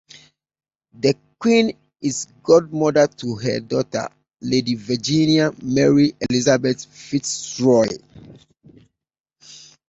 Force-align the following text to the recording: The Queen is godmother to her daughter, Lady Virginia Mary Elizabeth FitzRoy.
The 0.99 1.15
Queen 1.37 1.73
is 2.01 2.25
godmother 2.41 3.05
to 3.05 3.35
her 3.35 3.59
daughter, 3.59 4.09
Lady 4.41 4.73
Virginia 4.73 5.53
Mary 5.61 6.15
Elizabeth 6.27 6.85
FitzRoy. 6.87 8.01